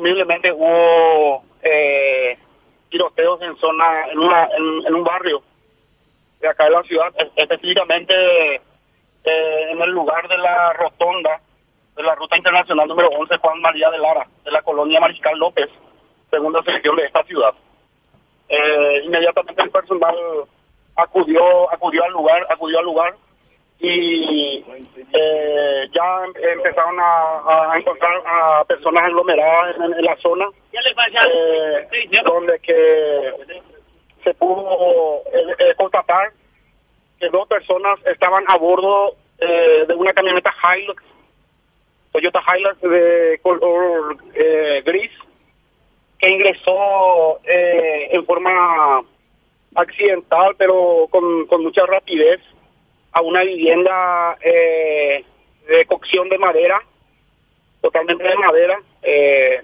presumiblemente 0.00 0.50
hubo 0.52 1.44
eh, 1.62 2.38
tiroteos 2.88 3.40
en 3.42 3.56
zona, 3.56 4.06
en, 4.10 4.18
una, 4.18 4.48
en, 4.86 4.94
un 4.94 5.04
barrio 5.04 5.42
de 6.40 6.48
acá 6.48 6.64
de 6.64 6.70
la 6.70 6.82
ciudad, 6.82 7.12
específicamente 7.36 8.54
eh, 8.54 9.70
en 9.70 9.80
el 9.82 9.90
lugar 9.90 10.26
de 10.28 10.38
la 10.38 10.72
rotonda 10.72 11.40
de 11.96 12.02
la 12.02 12.14
ruta 12.14 12.36
internacional 12.36 12.88
número 12.88 13.08
11 13.10 13.36
Juan 13.36 13.60
María 13.60 13.90
de 13.90 13.98
Lara, 13.98 14.26
de 14.42 14.50
la 14.50 14.62
colonia 14.62 15.00
Mariscal 15.00 15.38
López, 15.38 15.68
segunda 16.30 16.62
sección 16.62 16.96
de 16.96 17.04
esta 17.04 17.22
ciudad. 17.24 17.52
Eh, 18.48 19.02
inmediatamente 19.04 19.62
el 19.62 19.70
personal 19.70 20.16
acudió 20.96 21.70
acudió 21.72 22.04
al 22.04 22.12
lugar 22.12 22.46
acudió 22.48 22.78
al 22.78 22.84
lugar 22.84 23.14
y 23.80 24.62
eh, 25.12 25.88
ya 25.92 26.24
empezaron 26.52 26.96
a, 27.00 27.72
encontrar 27.76 28.22
a 28.26 28.64
personas 28.64 29.04
aglomeradas 29.04 29.76
en, 29.76 30.04
la 30.04 30.16
zona 30.16 30.46
eh, 30.72 32.20
donde 32.22 32.58
que 32.58 33.32
se 34.22 34.34
pudo 34.34 35.22
eh, 35.32 35.74
constatar 35.76 36.30
que 37.18 37.28
dos 37.30 37.48
personas 37.48 37.98
estaban 38.06 38.44
a 38.48 38.56
bordo 38.56 39.16
de 39.38 39.94
una 39.94 40.12
camioneta 40.12 40.54
Hilux 40.76 41.02
Toyota 42.12 42.42
Hilux 42.54 42.80
de 42.82 43.40
color 43.42 44.16
gris 44.84 45.10
que 46.18 46.28
ingresó 46.28 47.40
en 47.44 48.26
forma 48.26 49.02
accidental 49.74 50.54
pero 50.58 51.06
con, 51.10 51.46
con 51.46 51.62
mucha 51.62 51.86
rapidez 51.86 52.40
a 53.12 53.20
una 53.22 53.42
vivienda 53.42 54.36
eh, 54.40 55.24
de 55.68 55.84
cocción 55.86 56.28
de 56.28 56.38
madera, 56.38 56.80
totalmente 57.80 58.24
de 58.24 58.36
madera, 58.36 58.80
eh, 59.02 59.62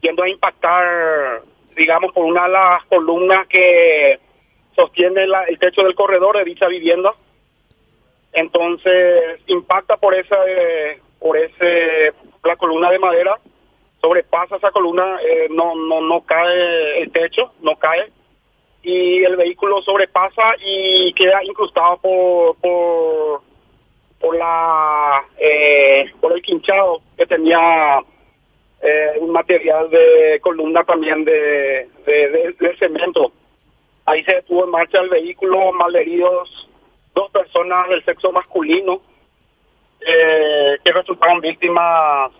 yendo 0.00 0.22
a 0.22 0.28
impactar, 0.28 1.42
digamos, 1.76 2.12
por 2.12 2.24
una 2.24 2.44
de 2.44 2.50
las 2.50 2.84
columnas 2.84 3.46
que 3.48 4.20
sostiene 4.74 5.24
el 5.24 5.58
techo 5.58 5.82
del 5.82 5.94
corredor 5.94 6.36
de 6.36 6.44
dicha 6.44 6.66
vivienda. 6.68 7.14
Entonces 8.32 9.40
impacta 9.46 9.96
por 9.96 10.14
esa, 10.14 10.36
eh, 10.46 11.00
por 11.18 11.36
ese, 11.36 12.12
la 12.44 12.56
columna 12.56 12.90
de 12.90 12.98
madera, 12.98 13.38
sobrepasa 14.00 14.56
esa 14.56 14.70
columna, 14.70 15.18
no, 15.50 15.74
no, 15.74 16.02
no 16.02 16.20
cae 16.24 17.00
el 17.00 17.10
techo, 17.10 17.52
no 17.62 17.76
cae 17.76 18.12
y 18.86 19.24
el 19.24 19.34
vehículo 19.34 19.82
sobrepasa 19.82 20.54
y 20.64 21.12
queda 21.12 21.42
incrustado 21.42 21.96
por 21.96 22.56
por, 22.58 23.42
por 24.20 24.36
la 24.36 25.24
eh, 25.38 26.04
por 26.20 26.32
el 26.32 26.40
quinchado 26.40 27.02
que 27.18 27.26
tenía 27.26 28.00
eh, 28.80 29.14
un 29.18 29.32
material 29.32 29.90
de 29.90 30.38
columna 30.40 30.84
también 30.84 31.24
de, 31.24 31.88
de, 32.06 32.76
cemento. 32.78 33.32
Ahí 34.04 34.22
se 34.22 34.36
detuvo 34.36 34.66
en 34.66 34.70
marcha 34.70 35.00
el 35.00 35.08
vehículo 35.08 35.72
malheridos 35.72 36.68
dos 37.12 37.28
personas 37.32 37.88
del 37.88 38.04
sexo 38.04 38.30
masculino 38.30 39.02
eh, 40.06 40.76
que 40.84 40.92
resultaron 40.92 41.40
víctimas 41.40 42.30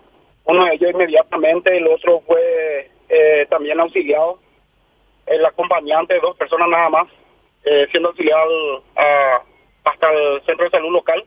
uno 0.45 0.65
de 0.67 0.75
ellos 0.75 0.93
inmediatamente 0.93 1.77
el 1.77 1.89
otro 1.89 2.23
fue 2.25 2.89
también 3.49 3.81
auxiliado 3.81 4.46
el 5.27 5.45
acompañante 5.45 6.15
de 6.15 6.21
dos 6.21 6.37
personas 6.37 6.69
nada 6.69 6.89
más, 6.89 7.07
eh, 7.65 7.87
siendo 7.91 8.11
auxiliado 8.11 8.85
hasta 9.85 10.13
el 10.13 10.43
centro 10.47 10.65
de 10.65 10.71
salud 10.71 10.93
local. 10.93 11.25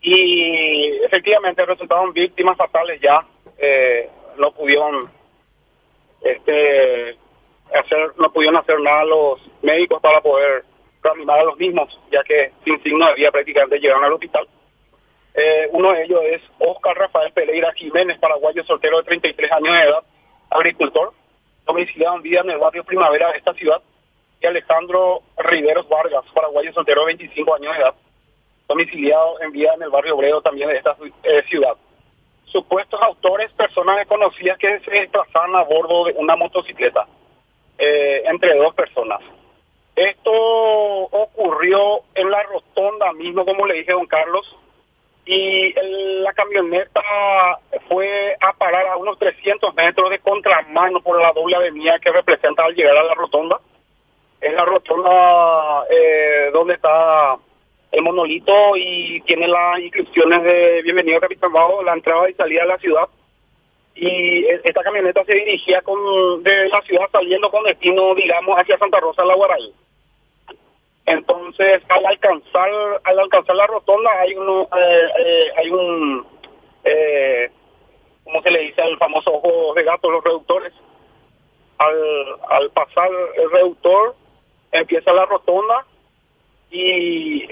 Y 0.00 1.00
efectivamente 1.04 1.64
resultaron 1.64 2.12
víctimas 2.12 2.56
fatales 2.56 3.00
ya, 3.00 3.24
eh, 3.58 4.08
no 4.36 4.52
pudieron 4.52 5.10
este 6.22 7.16
hacer 7.74 8.12
no 8.18 8.32
pudieron 8.32 8.56
hacer 8.56 8.80
nada 8.80 9.04
los 9.04 9.40
médicos 9.62 10.00
para 10.00 10.20
poder 10.20 10.64
reanimar 11.02 11.40
a 11.40 11.44
los 11.44 11.56
mismos, 11.56 11.98
ya 12.10 12.22
que 12.22 12.52
sin 12.64 12.80
signo 12.82 13.06
de 13.06 13.14
vida 13.14 13.30
prácticamente 13.30 13.78
llegaron 13.78 14.04
al 14.04 14.12
hospital. 14.12 14.48
Eh, 15.34 15.68
uno 15.72 15.92
de 15.92 16.04
ellos 16.04 16.20
es 16.24 16.42
Oscar 16.58 16.96
Rafael 16.96 17.32
Pereira 17.32 17.72
Jiménez, 17.72 18.18
paraguayo 18.18 18.64
soltero 18.64 18.98
de 18.98 19.04
33 19.04 19.52
años 19.52 19.74
de 19.74 19.82
edad, 19.82 20.04
agricultor, 20.50 21.12
domiciliado 21.66 22.16
en 22.16 22.22
vida 22.22 22.40
en 22.40 22.50
el 22.50 22.58
barrio 22.58 22.84
Primavera 22.84 23.30
de 23.30 23.38
esta 23.38 23.54
ciudad, 23.54 23.82
y 24.40 24.46
Alejandro 24.46 25.22
Riveros 25.38 25.88
Vargas, 25.88 26.24
paraguayo 26.34 26.72
soltero 26.72 27.02
de 27.02 27.14
25 27.14 27.54
años 27.54 27.74
de 27.74 27.82
edad, 27.82 27.94
domiciliado 28.68 29.40
en 29.40 29.52
vida 29.52 29.72
en 29.74 29.82
el 29.82 29.90
barrio 29.90 30.16
Obrero 30.16 30.40
también 30.42 30.68
de 30.68 30.76
esta 30.76 30.96
eh, 31.22 31.42
ciudad. 31.48 31.76
Supuestos 32.46 33.00
autores, 33.00 33.50
personas 33.52 33.96
desconocidas 33.96 34.58
que 34.58 34.80
se 34.80 34.90
desplazaban 34.90 35.54
a 35.56 35.62
bordo 35.62 36.04
de 36.04 36.12
una 36.14 36.36
motocicleta, 36.36 37.06
eh, 37.78 38.22
entre 38.26 38.54
dos 38.56 38.74
personas. 38.74 39.20
Esto 39.94 40.32
ocurrió 40.32 42.00
en 42.14 42.30
la 42.30 42.42
rotonda 42.42 43.12
mismo, 43.12 43.44
como 43.44 43.66
le 43.66 43.74
dije 43.74 43.92
a 43.92 43.96
don 43.96 44.06
Carlos, 44.06 44.56
y 45.24 45.72
la 46.22 46.32
camioneta 46.32 47.02
fue 47.88 48.36
a 48.40 48.52
parar 48.54 48.86
a 48.88 48.96
unos 48.96 49.18
300 49.18 49.74
metros 49.74 50.10
de 50.10 50.18
contramano 50.18 51.00
por 51.00 51.20
la 51.20 51.32
doble 51.32 51.56
avenida 51.56 51.98
que 52.00 52.10
representa 52.10 52.64
al 52.64 52.74
llegar 52.74 52.96
a 52.96 53.04
la 53.04 53.14
rotonda. 53.14 53.60
Es 54.40 54.52
la 54.52 54.64
rotonda 54.64 55.84
eh, 55.90 56.50
donde 56.52 56.74
está 56.74 57.36
el 57.92 58.02
monolito 58.02 58.76
y 58.76 59.20
tiene 59.20 59.46
las 59.46 59.78
inscripciones 59.78 60.42
de 60.42 60.82
Bienvenido 60.82 61.20
Capitán 61.20 61.52
Bajo, 61.52 61.82
la 61.82 61.92
entrada 61.92 62.28
y 62.28 62.34
salida 62.34 62.62
de 62.62 62.68
la 62.68 62.78
ciudad. 62.78 63.08
Y 63.94 64.46
esta 64.46 64.82
camioneta 64.82 65.22
se 65.24 65.34
dirigía 65.34 65.82
con 65.82 66.42
de 66.42 66.68
la 66.68 66.80
ciudad 66.80 67.06
saliendo 67.12 67.50
con 67.50 67.62
destino, 67.62 68.14
digamos, 68.14 68.58
hacia 68.58 68.78
Santa 68.78 68.98
Rosa, 68.98 69.24
la 69.24 69.34
Guaraí. 69.34 69.72
Entonces, 71.06 71.82
al 71.88 72.06
alcanzar 72.06 72.70
al 73.04 73.18
alcanzar 73.18 73.56
la 73.56 73.66
rotonda 73.66 74.10
hay 74.20 74.34
uno 74.34 74.62
eh, 74.62 75.08
eh, 75.18 75.44
hay 75.56 75.70
un 75.70 76.26
eh, 76.84 77.50
¿cómo 78.24 78.42
se 78.42 78.50
le 78.50 78.60
dice? 78.60 78.82
El 78.82 78.98
famoso 78.98 79.32
ojo 79.32 79.74
de 79.74 79.82
gato, 79.82 80.10
los 80.10 80.24
reductores. 80.24 80.72
Al, 81.78 81.96
al 82.48 82.70
pasar 82.70 83.10
el 83.34 83.50
reductor, 83.50 84.14
empieza 84.70 85.12
la 85.12 85.26
rotonda 85.26 85.84
y 86.72 87.46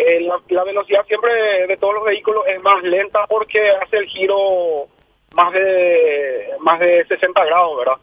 la, 0.49 0.65
velocidad 0.65 1.05
siempre 1.07 1.67
de, 1.67 1.77
todos 1.77 1.95
los 1.95 2.05
vehículos 2.05 2.43
es 2.47 2.61
más 2.63 2.83
lenta 2.83 3.27
porque 3.27 3.71
hace 3.71 3.99
el 3.99 4.07
giro 4.07 4.89
más 5.33 5.53
de 5.53 6.55
más 6.61 6.81
de 6.81 7.05
60 7.07 7.45
grados, 7.45 7.77
¿verdad? 7.77 7.99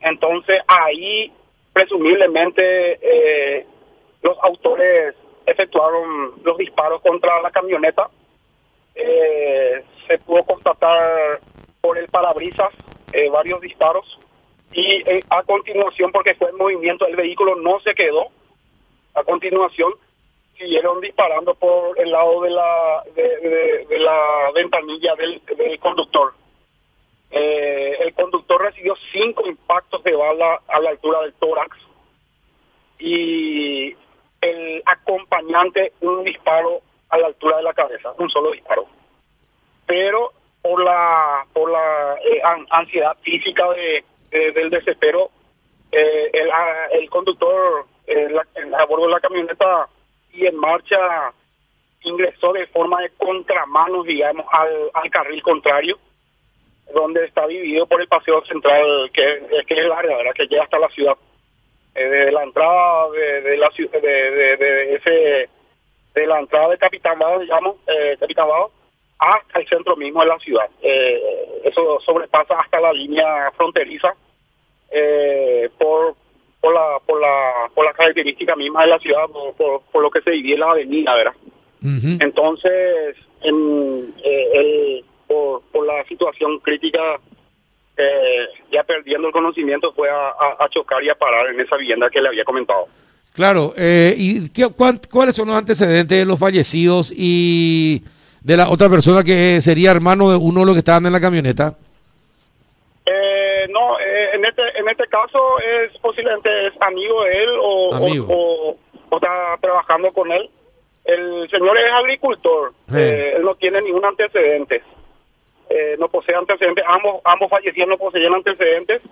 Entonces 0.00 0.60
ahí 0.68 1.32
presumiblemente 1.72 2.98
eh, 3.00 3.66
los 4.22 4.36
autores 4.42 5.14
efectuaron 5.46 6.34
los 6.44 6.56
disparos 6.58 7.00
contra 7.00 7.40
la 7.40 7.50
camioneta. 7.50 8.10
Eh, 8.94 9.84
se 10.06 10.18
pudo 10.18 10.44
constatar 10.44 11.40
por 11.80 11.98
el 11.98 12.08
parabrisas 12.08 12.72
eh, 13.12 13.28
varios 13.28 13.60
disparos 13.60 14.18
y 14.72 15.02
eh, 15.08 15.22
a 15.30 15.42
continuación, 15.44 16.12
porque 16.12 16.34
fue 16.34 16.50
en 16.50 16.56
movimiento, 16.56 17.06
el 17.06 17.16
vehículo 17.16 17.56
no 17.56 17.80
se 17.80 17.94
quedó. 17.94 18.28
A 19.14 19.24
continuación, 19.24 19.92
siguieron 20.56 21.00
disparando 21.00 21.54
por 21.54 21.98
el 21.98 22.10
lado 22.10 22.42
de 22.42 22.50
la 22.50 23.02
de, 23.14 23.86
la 23.98 24.50
ventanilla 24.54 25.14
del, 25.14 25.40
conductor. 25.80 26.34
el 27.30 28.12
conductor 28.14 28.62
recibió 28.62 28.94
cinco 29.12 29.46
impactos 29.46 30.02
de 30.04 30.14
bala 30.14 30.60
a 30.68 30.80
la 30.80 30.90
altura 30.90 31.22
del 31.22 31.32
tórax 31.34 31.76
y 32.98 33.96
el 34.40 34.82
acompañante 34.86 35.92
un 36.00 36.24
disparo 36.24 36.80
a 37.08 37.18
la 37.18 37.26
altura 37.28 37.58
de 37.58 37.62
la 37.62 37.72
cabeza, 37.72 38.12
un 38.18 38.30
solo 38.30 38.52
disparo. 38.52 38.86
Pero 39.86 40.32
por 40.62 40.82
la 40.82 41.46
por 41.52 41.70
la 41.70 42.16
eh, 42.24 42.40
ansiedad 42.70 43.16
física 43.22 43.64
de, 43.70 44.04
del 44.52 44.70
desespero, 44.70 45.30
eh, 45.90 46.30
el, 46.32 46.50
el, 47.00 47.10
conductor 47.10 47.86
eh, 48.06 48.28
a 48.78 48.84
bordo 48.84 49.06
de 49.06 49.12
la 49.12 49.20
camioneta 49.20 49.88
y 50.32 50.46
en 50.46 50.56
marcha 50.56 51.32
ingresó 52.02 52.52
de 52.52 52.66
forma 52.66 53.00
de 53.00 53.10
contramano, 53.10 54.02
digamos, 54.02 54.46
al, 54.52 54.90
al 54.92 55.10
carril 55.10 55.42
contrario, 55.42 55.98
donde 56.94 57.24
está 57.24 57.46
dividido 57.46 57.86
por 57.86 58.00
el 58.00 58.08
paseo 58.08 58.44
central, 58.44 59.10
que, 59.12 59.64
que 59.66 59.74
es 59.74 59.80
el 59.80 59.92
área 59.92 60.16
¿verdad? 60.16 60.32
que 60.34 60.46
llega 60.46 60.64
hasta 60.64 60.78
la 60.78 60.88
ciudad 60.90 61.16
de 62.04 62.32
la 62.32 62.42
entrada 62.42 63.10
de, 63.10 63.40
de 63.42 63.56
la 63.56 63.70
de, 63.70 64.56
de, 64.56 64.94
ese 64.94 65.48
de 66.14 66.26
la 66.26 66.40
entrada 66.40 66.70
de 66.70 66.78
Capitán 66.78 67.18
digamos, 67.40 67.76
eh, 67.86 68.16
Capitán 68.18 68.48
hasta 69.18 69.60
el 69.60 69.68
centro 69.68 69.96
mismo 69.96 70.20
de 70.20 70.26
la 70.26 70.38
ciudad. 70.38 70.68
Eh, 70.82 71.60
eso 71.64 72.00
sobrepasa 72.00 72.54
hasta 72.54 72.80
la 72.80 72.92
línea 72.92 73.50
fronteriza 73.56 74.14
eh, 74.90 75.68
por 75.78 76.14
por 76.60 76.74
la 76.74 76.98
por 77.04 77.20
la 77.20 77.68
por 77.74 77.84
la 77.84 77.92
característica 77.92 78.56
misma 78.56 78.82
de 78.82 78.90
la 78.90 78.98
ciudad, 78.98 79.26
por, 79.28 79.82
por, 79.82 80.02
lo 80.02 80.10
que 80.10 80.22
se 80.22 80.30
divide 80.30 80.58
la 80.58 80.70
avenida, 80.70 81.14
¿verdad? 81.14 81.34
Entonces, 81.80 83.16
en, 83.42 84.14
eh, 84.24 84.48
el, 84.54 85.04
por, 85.28 85.62
por 85.70 85.86
la 85.86 86.04
situación 86.06 86.58
crítica 86.58 87.20
eh, 87.98 88.48
ya 88.72 88.84
perdiendo 88.84 89.28
el 89.28 89.32
conocimiento, 89.32 89.92
fue 89.92 90.08
a, 90.08 90.28
a, 90.58 90.68
chocar 90.70 91.02
y 91.02 91.10
a 91.10 91.14
parar 91.14 91.48
en 91.48 91.60
esa 91.60 91.76
vivienda 91.76 92.08
que 92.08 92.22
le 92.22 92.28
había 92.28 92.44
comentado. 92.44 92.86
Claro, 93.34 93.74
eh, 93.76 94.14
¿y 94.16 94.48
qué, 94.50 94.68
cuáles 95.10 95.36
son 95.36 95.48
los 95.48 95.56
antecedentes 95.56 96.18
de 96.18 96.24
los 96.24 96.38
fallecidos 96.38 97.12
y 97.14 98.02
de 98.40 98.56
la 98.56 98.68
otra 98.70 98.88
persona 98.88 99.22
que 99.22 99.60
sería 99.60 99.90
hermano 99.90 100.30
de 100.30 100.36
uno 100.36 100.60
de 100.60 100.66
los 100.66 100.74
que 100.74 100.80
estaban 100.80 101.06
en 101.06 101.12
la 101.12 101.20
camioneta? 101.20 101.76
Eh, 103.04 103.66
no, 103.70 103.98
eh, 103.98 104.30
en 104.34 104.44
este 104.44 104.62
en 104.78 104.88
este 104.88 105.06
caso 105.06 105.58
es 105.60 105.96
posiblemente 105.98 106.66
es 106.66 106.74
amigo 106.80 107.24
de 107.24 107.32
él 107.32 107.50
o, 107.60 107.90
o, 108.28 108.76
está 109.16 109.56
trabajando 109.60 110.12
con 110.12 110.30
él. 110.30 110.48
El 111.04 111.48
señor 111.50 111.78
es 111.78 111.90
agricultor, 111.90 112.72
eh, 112.94 113.34
él 113.36 113.42
no 113.42 113.54
tiene 113.54 113.80
ningún 113.80 114.04
antecedente, 114.04 114.82
no 115.98 116.08
posee 116.08 116.34
antecedentes, 116.34 116.84
ambos 116.86 117.20
ambos 117.24 117.50
fallecieron 117.50 117.90
no 117.90 117.98
poseían 117.98 118.34
antecedentes, 118.34 119.02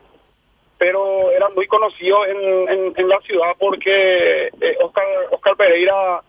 pero 0.79 1.31
eran 1.31 1.55
muy 1.55 1.67
conocidos 1.67 2.27
en, 2.29 2.95
en, 2.97 3.09
la 3.09 3.21
ciudad 3.21 3.55
porque 3.59 4.51
Oscar, 4.83 5.07
Oscar 5.31 5.57
Pereira 5.57 6.23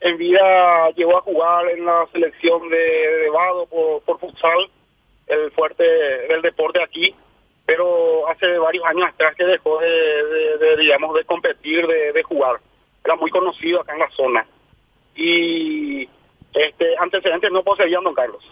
en 0.00 0.18
vida 0.18 0.90
llegó 0.90 1.16
a 1.16 1.22
jugar 1.22 1.68
en 1.70 1.84
la 1.86 2.06
selección 2.12 2.68
de, 2.68 2.76
de 2.76 3.30
Vado 3.30 3.66
por, 3.66 4.02
por 4.02 4.20
futsal 4.20 4.70
el 5.26 5.50
fuerte 5.52 5.84
del 6.28 6.42
deporte 6.42 6.82
aquí, 6.82 7.14
pero 7.66 8.28
hace 8.28 8.58
varios 8.58 8.84
años 8.84 9.08
atrás 9.08 9.34
que 9.36 9.44
dejó 9.44 9.80
de, 9.80 10.76
digamos, 10.78 11.14
de 11.14 11.24
competir, 11.24 11.86
de, 11.86 12.22
jugar. 12.22 12.60
Era 13.04 13.16
muy 13.16 13.30
conocido 13.30 13.80
acá 13.80 13.94
en 13.94 13.98
la 14.00 14.10
zona. 14.10 14.46
Y 15.14 16.08
este 16.52 16.94
antecedentes 16.98 17.50
no 17.50 17.62
poseían, 17.62 18.04
don 18.04 18.14
Carlos. 18.14 18.44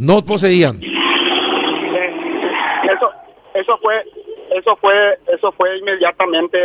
No 0.00 0.24
poseían. 0.24 0.80
Eh, 0.82 2.14
eso, 2.84 3.12
eso 3.52 3.78
fue, 3.82 4.02
eso 4.50 4.74
fue, 4.76 5.18
eso 5.26 5.52
fue 5.52 5.76
inmediatamente, 5.76 6.58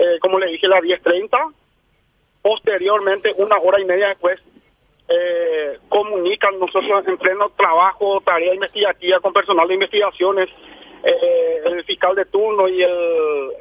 eh, 0.00 0.18
como 0.20 0.40
le 0.40 0.48
dije, 0.48 0.66
la 0.66 0.80
10.30. 0.80 1.54
Posteriormente, 2.42 3.32
una 3.36 3.56
hora 3.58 3.80
y 3.80 3.84
media 3.84 4.08
después, 4.08 4.40
eh, 5.08 5.78
comunican 5.88 6.58
nosotros 6.58 7.06
en 7.06 7.18
pleno 7.18 7.52
trabajo, 7.56 8.20
tarea 8.24 8.52
investigativa 8.52 9.20
con 9.20 9.32
personal 9.32 9.68
de 9.68 9.74
investigaciones, 9.74 10.48
eh, 11.04 11.60
el 11.66 11.84
fiscal 11.84 12.16
de 12.16 12.24
turno 12.24 12.66
y 12.66 12.82
el, 12.82 13.52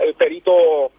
el, 0.00 0.14
perito 0.14 0.90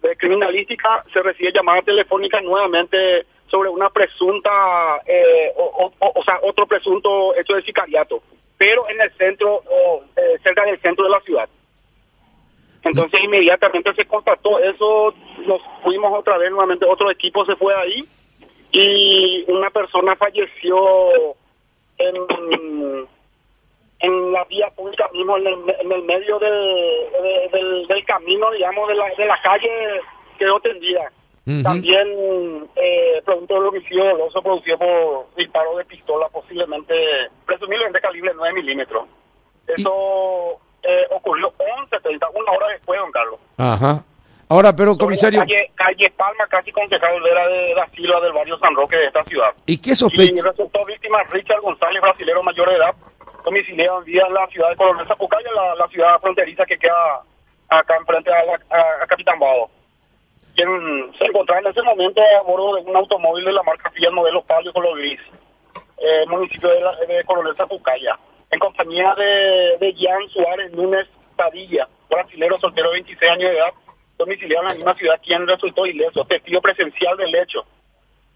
de 0.00 0.16
criminalística 0.16 1.04
se 1.12 1.20
recibe 1.20 1.52
llamada 1.52 1.82
telefónica 1.82 2.40
nuevamente 2.40 3.26
sobre 3.48 3.68
una 3.68 3.90
presunta, 3.90 5.00
eh, 5.06 5.52
o, 5.56 6.22
sea, 6.24 6.40
otro 6.42 6.66
presunto 6.66 7.34
hecho 7.36 7.54
de 7.54 7.62
sicariato, 7.62 8.22
pero 8.58 8.88
en 8.88 9.00
el 9.00 9.12
centro, 9.16 9.62
eh, 10.16 10.38
cerca 10.42 10.64
del 10.64 10.80
centro 10.80 11.04
de 11.04 11.10
la 11.10 11.20
ciudad. 11.20 11.48
Entonces 12.82 13.20
inmediatamente 13.22 13.94
se 13.94 14.06
constató 14.06 14.58
eso, 14.60 15.12
nos 15.44 15.60
fuimos 15.82 16.12
otra 16.16 16.38
vez 16.38 16.50
nuevamente, 16.50 16.86
otro 16.86 17.10
equipo 17.10 17.44
se 17.44 17.56
fue 17.56 17.74
ahí 17.74 18.04
y 18.70 19.44
una 19.48 19.70
persona 19.70 20.14
falleció 20.16 21.34
en, 21.98 23.06
en 24.00 24.32
la 24.32 24.44
vía 24.44 24.70
pública 24.70 25.08
mismo, 25.12 25.36
en 25.36 25.46
el, 25.46 26.02
medio 26.02 26.38
del, 26.38 27.86
del, 27.88 28.04
camino, 28.04 28.50
digamos, 28.50 28.88
de 28.88 28.94
la, 28.94 29.14
de 29.16 29.26
la 29.26 29.40
calle 29.42 30.00
quedó 30.38 30.60
tendida. 30.60 31.10
También 31.62 32.68
eh, 32.74 33.22
producto 33.24 33.54
del 33.54 33.66
homicidio 33.66 34.04
doloso 34.04 34.42
producido 34.42 34.78
por 34.78 35.26
disparo 35.36 35.76
de 35.76 35.84
pistola, 35.84 36.28
posiblemente, 36.28 36.94
presumiblemente 37.44 38.00
calibre 38.00 38.32
9 38.34 38.54
milímetros. 38.54 39.06
Eso 39.68 40.60
eh, 40.82 41.06
ocurrió 41.10 41.52
11.30, 41.56 42.26
una 42.34 42.52
hora 42.52 42.68
después, 42.68 42.98
don 42.98 43.12
Carlos. 43.12 43.38
Ajá. 43.58 44.04
Ahora, 44.48 44.74
pero 44.74 44.96
comisario... 44.96 45.40
Calle, 45.74 46.10
Palma, 46.16 46.46
casi 46.48 46.70
concejal 46.72 47.22
de 47.22 47.74
la 47.74 47.88
Silva 47.90 48.20
del 48.20 48.32
barrio 48.32 48.58
San 48.58 48.74
Roque 48.74 48.96
de 48.96 49.06
esta 49.06 49.24
ciudad. 49.24 49.52
¿Y 49.66 49.78
qué 49.78 49.94
sospecha? 49.94 50.32
Y 50.32 50.40
resultó 50.40 50.84
víctima 50.84 51.22
Richard 51.30 51.60
González, 51.60 52.00
brasilero 52.00 52.42
mayor 52.42 52.68
de 52.70 52.76
edad, 52.76 52.94
domiciliado 53.44 54.02
en 54.04 54.34
la 54.34 54.46
ciudad 54.48 54.70
de 54.70 54.76
Coronel 54.76 55.06
Zapucaya, 55.06 55.50
la, 55.52 55.74
la 55.74 55.88
ciudad 55.88 56.20
fronteriza 56.20 56.64
que 56.64 56.78
queda 56.78 57.22
acá 57.68 57.96
enfrente 57.96 58.30
a, 58.32 59.02
a, 59.02 59.06
Capitán 59.06 59.38
Bado. 59.38 59.68
Quien 60.56 61.12
se 61.18 61.26
encontraba 61.26 61.60
en 61.60 61.66
ese 61.66 61.82
momento 61.82 62.22
a 62.22 62.42
bordo 62.42 62.76
de 62.76 62.82
un 62.82 62.96
automóvil 62.96 63.44
de 63.44 63.52
la 63.52 63.62
marca 63.62 63.90
Fiat 63.90 64.10
modelo 64.10 64.42
Palio 64.42 64.72
color 64.72 64.98
gris, 64.98 65.20
eh, 65.98 66.24
municipio 66.26 66.70
de, 66.70 67.14
de 67.14 67.24
Coronel 67.24 67.54
Zapucaya, 67.56 68.16
en 68.50 68.58
compañía 68.58 69.14
de, 69.14 69.76
de 69.78 69.92
Gian 69.92 70.28
Suárez 70.30 70.72
Núñez 70.72 71.06
Padilla, 71.36 71.86
brasilero 72.08 72.56
soltero 72.56 72.88
de 72.88 72.94
26 72.94 73.30
años 73.32 73.50
de 73.50 73.56
edad, 73.58 73.72
domiciliado 74.16 74.62
en 74.62 74.68
la 74.68 74.74
misma 74.74 74.94
ciudad, 74.94 75.20
quien 75.22 75.46
resultó 75.46 75.84
ileso, 75.84 76.24
testigo 76.24 76.62
presencial 76.62 77.16
del 77.18 77.34
hecho. 77.34 77.64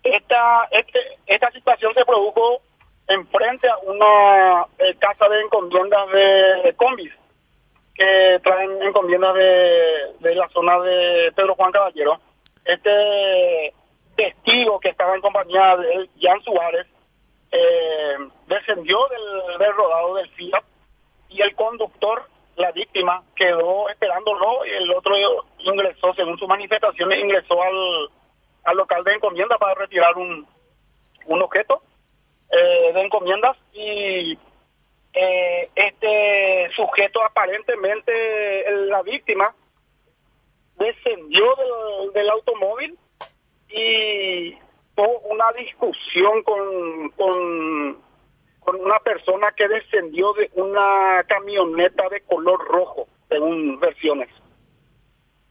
Esta, 0.03 0.69
este, 0.71 1.01
esta 1.27 1.51
situación 1.53 1.95
se 1.95 2.05
produjo 2.05 2.61
enfrente 3.09 3.69
a 3.69 3.79
una 3.79 4.67
eh, 4.79 4.95
casa 4.99 5.29
de 5.29 5.41
encomiendas 5.41 6.11
de, 6.13 6.75
combis 6.75 7.13
que 8.01 8.41
traen 8.43 8.83
encomiendas 8.83 9.35
de, 9.35 10.15
de 10.21 10.35
la 10.35 10.49
zona 10.49 10.81
de 10.81 11.31
Pedro 11.37 11.55
Juan 11.55 11.71
Caballero. 11.71 12.19
Este 12.65 13.75
testigo 14.17 14.81
que 14.81 14.89
estaba 14.89 15.15
en 15.15 15.21
compañía 15.21 15.77
de 15.77 16.09
Jan 16.19 16.41
Suárez 16.43 16.87
eh, 17.53 18.17
descendió 18.47 18.99
del, 19.09 19.73
rodado 19.75 20.15
del 20.15 20.31
Fiat 20.31 20.65
y 21.29 21.43
el 21.43 21.55
conductor 21.55 22.25
la 22.57 22.73
víctima 22.73 23.23
quedó 23.37 23.91
esperándolo 23.91 24.65
y 24.65 24.71
el 24.71 24.91
otro 24.93 25.15
ingresó, 25.59 26.15
según 26.15 26.39
sus 26.39 26.49
manifestaciones, 26.49 27.21
ingresó 27.21 27.63
al, 27.63 28.09
al 28.65 28.77
local 28.79 29.05
de 29.05 29.13
encomienda 29.13 29.59
para 29.59 29.75
retirar 29.75 30.17
un, 30.17 30.47
un 31.27 31.43
objeto 31.43 31.83
eh, 32.51 32.93
de 32.95 33.01
encomiendas 33.03 33.59
y 33.75 34.39
eh, 35.13 35.71
este 35.75 36.71
sujeto 36.75 37.23
aparentemente, 37.23 38.65
la 38.87 39.03
víctima, 39.03 39.55
descendió 40.77 41.45
del, 42.15 42.31
automóvil 42.31 42.99
y 43.69 44.53
tuvo 44.95 45.19
una 45.31 45.53
discusión 45.53 46.43
con, 46.43 47.11
con 48.61 48.81
una 48.81 48.99
persona 49.01 49.53
que 49.57 49.69
descendió 49.69 50.33
de 50.35 50.51
una 50.55 51.25
camioneta 51.27 52.09
de 52.09 52.21
color 52.23 52.65
rojo, 52.69 53.09
según 53.29 53.79
versiones. 53.81 54.29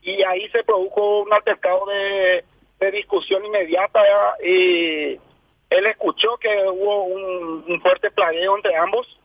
Y 0.02 0.24
ahí 0.24 0.48
se 0.50 0.64
produjo 0.64 1.22
un 1.24 1.34
altercado 1.34 1.86
de, 1.88 2.46
discusión 2.92 3.46
inmediata 3.46 4.02
y 4.42 5.20
él 5.70 5.86
escuchó 5.86 6.38
que 6.38 6.50
hubo 6.70 7.04
un, 7.04 7.82
fuerte 7.82 8.10
plagueo 8.10 8.56
entre 8.56 8.76
ambos. 8.78 9.20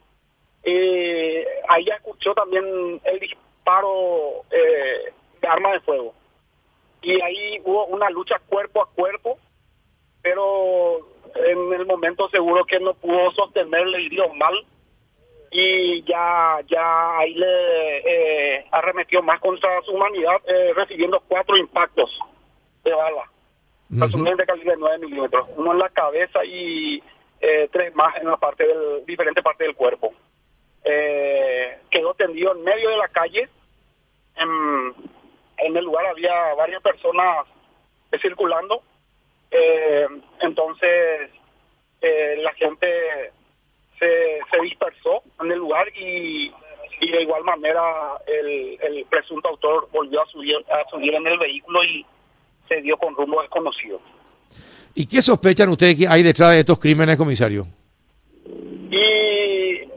Y 0.64 1.44
ahí 1.68 1.86
escuchó 1.94 2.34
también 2.34 3.00
el 3.04 3.20
disparo 3.20 4.44
eh, 4.50 5.12
de 5.40 5.48
arma 5.48 5.72
de 5.72 5.80
fuego. 5.80 6.14
Y 7.02 7.20
ahí 7.20 7.60
hubo 7.64 7.86
una 7.86 8.08
lucha 8.10 8.40
cuerpo 8.48 8.82
a 8.82 8.88
cuerpo, 8.90 9.38
pero 10.22 10.98
en 11.34 11.72
el 11.72 11.86
momento 11.86 12.28
seguro 12.30 12.64
que 12.64 12.80
no 12.80 12.94
pudo 12.94 13.30
sostener, 13.32 13.86
le 13.86 14.02
hirió 14.02 14.32
mal 14.34 14.54
y 15.50 16.02
ya 16.02 16.58
ya 16.66 17.18
ahí 17.18 17.34
le 17.34 17.98
eh, 17.98 18.66
arremetió 18.72 19.22
más 19.22 19.38
contra 19.38 19.80
su 19.82 19.92
humanidad, 19.92 20.40
eh, 20.46 20.72
recibiendo 20.74 21.22
cuatro 21.28 21.56
impactos 21.56 22.10
de 22.82 22.92
bala, 22.92 23.30
uh 23.90 24.36
de 24.36 24.46
calibre 24.46 24.74
9 24.76 24.98
milímetros, 24.98 25.48
uno 25.56 25.72
en 25.72 25.78
la 25.78 25.88
cabeza 25.90 26.44
y 26.44 27.00
eh, 27.40 27.68
tres 27.70 27.94
más 27.94 28.16
en 28.16 28.26
la 28.26 28.36
parte 28.36 28.66
del, 28.66 29.06
diferente 29.06 29.42
parte 29.42 29.64
del 29.64 29.76
cuerpo. 29.76 30.12
Eh, 30.84 31.78
quedó 31.90 32.14
tendido 32.14 32.52
en 32.54 32.62
medio 32.62 32.90
de 32.90 32.96
la 32.96 33.08
calle, 33.08 33.48
en, 34.36 34.94
en 35.58 35.76
el 35.76 35.84
lugar 35.84 36.06
había 36.06 36.54
varias 36.54 36.82
personas 36.82 37.46
circulando, 38.20 38.82
eh, 39.50 40.06
entonces, 40.40 41.30
eh, 42.00 42.36
la 42.42 42.52
gente 42.54 42.86
se, 43.98 44.40
se 44.50 44.60
dispersó 44.62 45.22
en 45.40 45.52
el 45.52 45.58
lugar 45.58 45.86
y, 45.96 46.52
y 47.00 47.10
de 47.10 47.22
igual 47.22 47.44
manera 47.44 48.18
el, 48.26 48.78
el 48.82 49.06
presunto 49.06 49.48
autor 49.48 49.88
volvió 49.92 50.22
a 50.22 50.26
subir, 50.26 50.56
a 50.70 50.88
subir 50.90 51.14
en 51.14 51.26
el 51.26 51.38
vehículo 51.38 51.84
y 51.84 52.04
se 52.68 52.80
dio 52.82 52.96
con 52.96 53.14
rumbo 53.14 53.40
desconocido. 53.40 54.00
¿Y 54.94 55.06
qué 55.06 55.22
sospechan 55.22 55.68
ustedes 55.70 55.96
que 55.96 56.08
hay 56.08 56.22
detrás 56.22 56.52
de 56.52 56.60
estos 56.60 56.78
crímenes, 56.78 57.16
comisario? 57.16 57.66
Y 58.90 59.88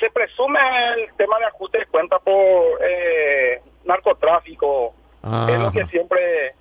se 0.00 0.05
presume 0.20 0.58
el 0.94 1.12
tema 1.16 1.38
de 1.38 1.44
ajuste 1.44 1.78
de 1.80 1.86
cuenta 1.86 2.18
por 2.18 2.34
eh, 2.82 3.60
narcotráfico, 3.84 4.94
es 5.22 5.58
lo 5.58 5.70
que 5.72 5.84
siempre 5.86 6.54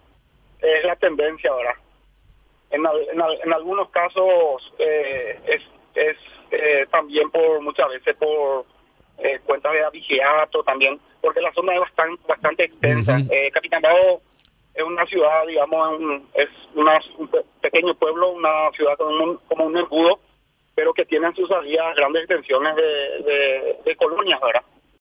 es 0.61 0.83
la 0.83 0.95
tendencia 0.97 1.51
ahora 1.51 1.75
en, 2.71 2.83
en, 3.43 3.53
algunos 3.53 3.89
casos 3.91 4.73
eh, 4.79 5.39
es 5.47 5.61
es 5.93 6.17
eh, 6.51 6.85
también 6.91 7.29
por 7.31 7.61
muchas 7.61 7.87
veces 7.89 8.13
por 8.15 8.65
eh, 9.19 9.39
cuentas 9.45 9.71
de 9.71 9.85
abigeato 9.85 10.61
también, 10.63 10.99
porque 11.21 11.39
la 11.39 11.53
zona 11.53 11.73
es 11.75 11.79
bastante, 11.79 12.21
bastante 12.27 12.63
extensa. 12.65 13.13
Ujú. 13.17 13.33
eh, 13.33 13.49
Capitambao 13.51 14.21
es 14.73 14.83
una 14.83 15.05
ciudad, 15.05 15.45
digamos, 15.47 15.99
un- 15.99 16.27
es 16.33 16.49
una- 16.73 16.99
un 17.17 17.29
pe- 17.29 17.45
pequeño 17.61 17.95
pueblo, 17.95 18.31
una 18.31 18.69
ciudad 18.73 18.97
como 18.97 19.23
un, 19.23 19.37
como 19.47 19.65
un 19.67 19.77
embudo, 19.77 20.19
pero 20.75 20.93
que 20.93 21.05
tiene 21.05 21.27
en 21.27 21.35
sus 21.35 21.47
salidas 21.47 21.95
grandes 21.95 22.23
extensiones 22.23 22.75
de, 22.75 22.83
de, 22.83 23.77
de 23.85 23.95
colonias, 23.95 24.39
¿verdad? 24.41 24.61